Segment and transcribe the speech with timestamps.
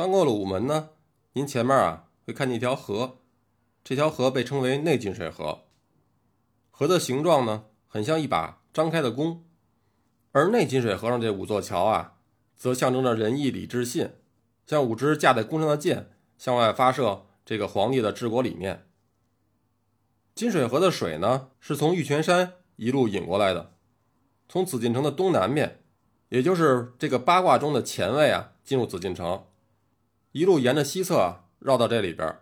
[0.00, 0.88] 穿过了午门呢，
[1.34, 3.18] 您前面啊会看见一条河，
[3.84, 5.64] 这条河被称为内金水河。
[6.70, 9.44] 河的形状呢，很像一把张开的弓，
[10.32, 12.14] 而内金水河上这五座桥啊，
[12.56, 14.12] 则象征着仁义礼智信，
[14.64, 18.86] 像五支架在弓上的箭，向外发射这个皇帝的治国理念。
[20.34, 23.74] 金水河的水呢，是从玉泉山一路引过来的，
[24.48, 25.82] 从紫禁城的东南面，
[26.30, 29.44] 也就是这个八卦中的前位啊，进入紫禁城，
[30.32, 32.38] 一路沿着西侧啊绕到这里边，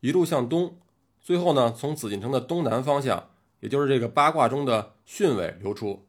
[0.00, 0.78] 一路向东，
[1.20, 3.30] 最后呢，从紫禁城的东南方向，
[3.60, 6.06] 也就是这个八卦中的巽位流出。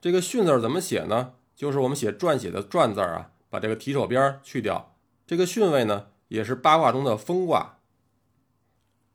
[0.00, 1.34] 这个巽字怎么写呢？
[1.54, 4.96] 就是我们写撰写的撰字啊，把这个提手边去掉。
[5.26, 7.78] 这个巽位呢，也是八卦中的风卦。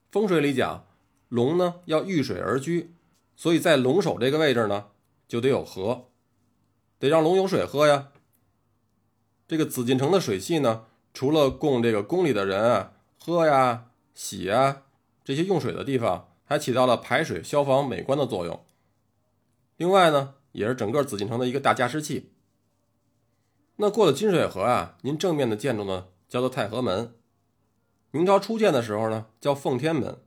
[0.10, 0.86] 风水里讲，
[1.28, 2.94] 龙呢要遇水而居，
[3.36, 4.88] 所以在龙首这个位置呢，
[5.28, 6.06] 就得有河，
[6.98, 8.10] 得让龙有水喝呀。
[9.54, 14.82] 这个紫禁城的水系呢，除了供这个宫里的人啊喝呀、洗呀
[15.24, 18.66] 这些用水的地方，还起到了排水、消防、美观的作用。
[19.78, 22.32] 另外呢，也是整个紫禁城的一个大加湿器。
[23.76, 27.14] 那过了金水河啊，您正面的建筑呢，叫做太和门。
[28.10, 30.18] 明朝初建的时候呢，叫奉天门，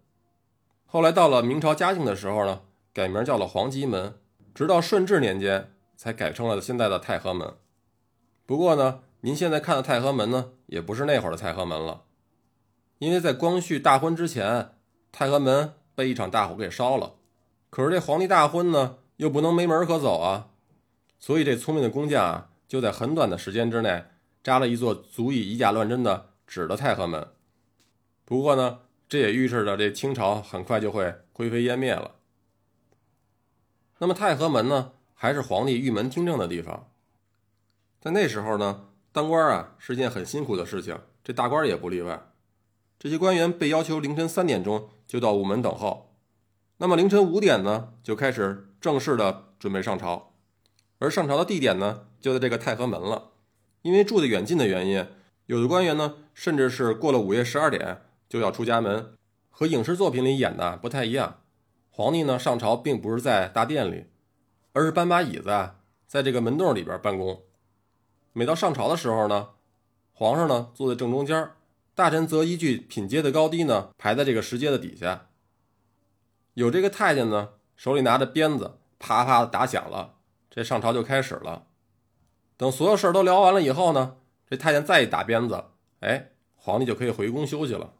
[0.86, 2.60] 后来到了明朝嘉靖的时候呢，
[2.92, 4.20] 改名叫了皇极门，
[4.54, 7.54] 直到顺治年间才改成了现在的太和门。
[8.46, 12.04] 不过呢，您现在看的太和门呢，也不是那会儿的太和门了，
[12.98, 14.76] 因为在光绪大婚之前，
[15.10, 17.14] 太和门被一场大火给烧了。
[17.68, 20.50] 可是这皇帝大婚呢，又不能没门可走啊，
[21.18, 24.04] 所以这聪明的工匠啊，就在很短的时间之内
[24.44, 27.26] 扎了一座足以以假乱真的纸的太和门。
[28.24, 32.12] 不过呢，这也预示着这清朝很快就会灰飞烟灭了。
[33.98, 36.88] 那么太和门呢，还是皇帝御门听政的地方。
[38.00, 42.28] 在那时候呢，当官啊是件很辛苦的事情，这大官也不例外。
[42.98, 46.14] 这些官员被要求凌晨三点钟就到午门等候，
[46.76, 50.34] 那么凌晨五点呢就开始正式的准备上朝，
[50.98, 53.30] 而上朝的地点呢就在这个太和门了。
[53.80, 55.06] 因为住的远近的原因，
[55.46, 58.02] 有的官员呢甚至是过了午夜十二点。
[58.28, 59.14] 就要出家门，
[59.48, 61.40] 和影视作品里演的不太一样。
[61.88, 64.04] 皇帝呢上朝并不是在大殿里，
[64.74, 65.70] 而是搬把椅子，
[66.06, 67.44] 在这个门洞里边办公。
[68.38, 69.48] 每到上朝的时候呢，
[70.12, 71.52] 皇上呢坐在正中间，
[71.94, 75.28] 大臣则依据品阶的高低呢排在这个石阶的底下。
[76.52, 80.16] 有这个太监呢手里拿着鞭子，啪啪的打响了，
[80.50, 81.68] 这上朝就开始了。
[82.58, 85.64] 等所有事儿都聊完了以后呢，这太监再一打鞭子，
[86.00, 87.94] 哎，皇帝就可以回宫休息了。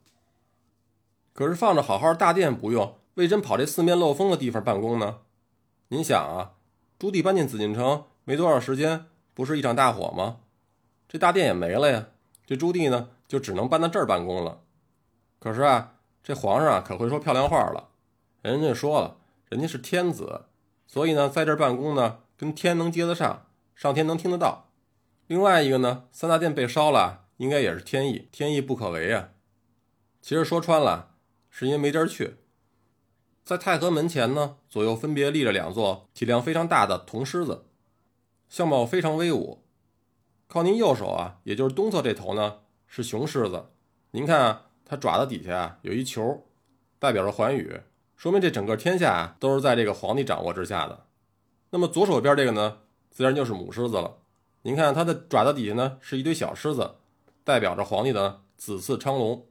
[1.33, 5.21] 可是放着好好的大殿不用，为真跑这四面漏风的地方办公呢？
[5.87, 6.53] 您想啊，
[6.99, 10.37] 朱棣搬进紫禁城没多少时间，不是一场大火吗？
[11.07, 12.07] 这大殿也没了呀。
[12.43, 14.61] 这朱棣呢，就只能搬到这儿办公了。
[15.37, 15.93] 可是啊，
[16.23, 17.89] 这皇上啊，可会说漂亮话了。
[18.41, 20.45] 人家说了，人家是天子，
[20.87, 23.45] 所以呢，在这儿办公呢，跟天能接得上，
[23.75, 24.71] 上天能听得到。
[25.27, 29.29] 另外一个呢，三大殿被烧了，应该也是天意，天意不可违啊。
[30.19, 31.11] 其实说穿了。
[31.51, 32.37] 是因为没地儿去，
[33.43, 37.65] 在太和门前呢，左右分别立着两座体量非常大的铜狮子，
[38.49, 39.63] 相貌非常威武。
[40.47, 43.65] 靠您右手啊，也就是东侧这头呢是雄狮子，
[44.11, 46.45] 您看啊，它爪子底下啊有一球，
[46.99, 47.81] 代表着寰宇，
[48.15, 51.05] 说明这整个天下啊都是在这个皇帝掌握之下的。
[51.71, 52.79] 那么左手边这个呢，
[53.11, 54.19] 自然就是母狮子了。
[54.61, 56.95] 您看它的爪子底下呢是一堆小狮子，
[57.43, 59.45] 代表着皇帝的子嗣昌隆。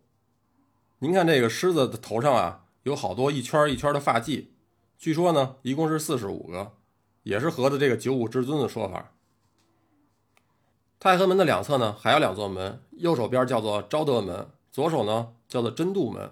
[1.00, 4.46] 您看这个狮子的头上啊，有好多一圈一圈的发髻，
[4.96, 6.72] 据说呢，一共是四十五个，
[7.26, 9.10] 也是合着这个九五至尊的说法。
[11.00, 16.31] 太和门的两侧呢，还有两座门，右手边叫做昭德门，左手呢叫做真度门。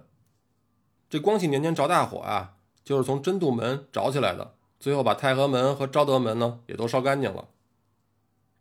[1.10, 7.48] 这光绪年间着大火啊，就是从真度门着起来的，最后把太和门和昭德门呢也都烧干净了。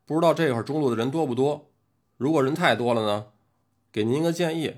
[0.08, 1.70] 不知道这会儿中路的人多不多？
[2.18, 3.28] 如果人太多了呢，
[3.92, 4.78] 给您一个建议。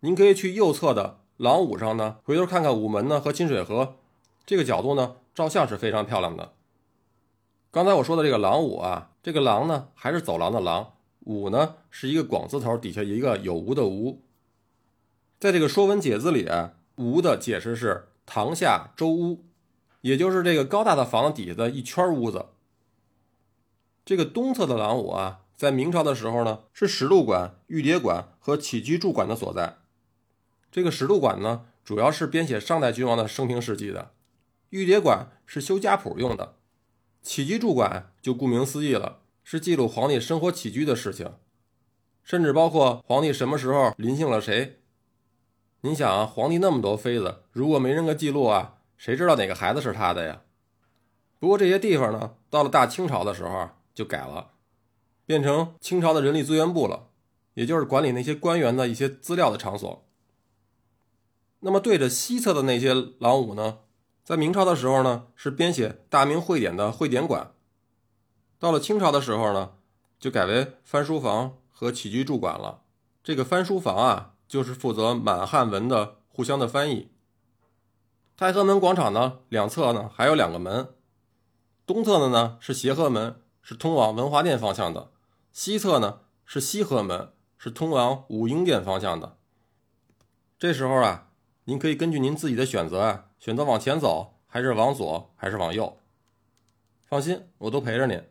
[0.00, 3.96] 您可以去右侧的廊庑上呢，回头看看午门呢和金水河，
[4.46, 6.54] 这个角度呢照相是非常漂亮的。
[7.70, 10.94] 刚才我说的这个廊庑啊，这个廊呢还是走廊的廊，
[11.26, 14.22] 庑呢是一个广字头底下一个有无的无。
[15.38, 19.44] 在这个《说文解字》里啊，无的解释是堂下周屋，
[20.00, 22.46] 也就是这个高大的房子底下的一圈屋子。
[24.04, 29.76] 这个东侧的廊庑啊，在明朝的时候呢，是史录馆、御牒馆和起居注馆的所在。
[30.72, 34.12] 这个史录馆呢，主要是编写上代君王的生平事迹的；
[34.70, 36.54] 御牒馆是修家谱用的；
[37.22, 41.34] 起居注馆就顾名思义了，是记录皇帝生活起居的事情。
[42.22, 44.80] 甚至包括皇帝什么时候临幸了谁。
[45.80, 50.42] 您想啊，皇帝那么多妃子，如果没人个记录啊，谁知道哪个孩子是他的呀？
[51.38, 54.50] 不过这些地方呢，到了大清朝的时候就改了，
[55.24, 57.08] 变成清朝的人力资源部了，
[57.54, 60.04] 也就是管理那些官员的一些资料的场所。
[61.60, 63.78] 那么对着西侧的那些廊庑呢，
[64.28, 67.54] 在明朝的时候呢，是编写《大明会典》的会典馆；
[68.58, 69.72] 到了清朝的时候呢，
[70.20, 72.82] 就改为翻书房和起居注馆了。
[73.24, 77.10] 这个翻书房啊，就是负责满汉文的互相的翻译。
[78.36, 80.90] 太和门广场呢，两侧呢还有两个门，
[81.86, 85.10] 东侧的呢是协和门，是通往文华殿方向的；
[85.54, 89.38] 西侧呢是西和门，是通往武英殿方向的。
[90.58, 91.24] 这时候啊。
[91.64, 95.96] 您可以根据您自己的选择啊，选择往前走，还是往左，还是往右。
[97.04, 98.22] 放心，我都陪着您。